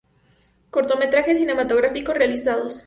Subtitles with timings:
[0.71, 2.79] Cortometrajes cinematográficos realizados